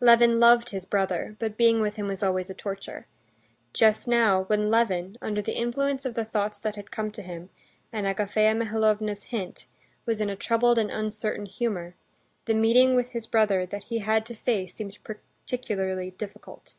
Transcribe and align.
Levin 0.00 0.40
loved 0.40 0.70
his 0.70 0.86
brother, 0.86 1.36
but 1.38 1.58
being 1.58 1.82
with 1.82 1.96
him 1.96 2.06
was 2.08 2.22
always 2.22 2.48
a 2.48 2.54
torture. 2.54 3.04
Just 3.74 4.08
now, 4.08 4.44
when 4.44 4.70
Levin, 4.70 5.18
under 5.20 5.42
the 5.42 5.54
influence 5.58 6.06
of 6.06 6.14
the 6.14 6.24
thoughts 6.24 6.58
that 6.58 6.74
had 6.76 6.90
come 6.90 7.10
to 7.10 7.20
him, 7.20 7.50
and 7.92 8.06
Agafea 8.06 8.56
Mihalovna's 8.56 9.24
hint, 9.24 9.66
was 10.06 10.22
in 10.22 10.30
a 10.30 10.36
troubled 10.36 10.78
and 10.78 10.90
uncertain 10.90 11.44
humor, 11.44 11.94
the 12.46 12.54
meeting 12.54 12.94
with 12.94 13.10
his 13.10 13.26
brother 13.26 13.66
that 13.66 13.82
he 13.84 13.98
had 13.98 14.24
to 14.24 14.34
face 14.34 14.74
seemed 14.74 14.96
particularly 15.04 16.12
difficult. 16.12 16.72